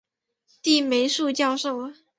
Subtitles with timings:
[0.63, 1.93] 李梅树教授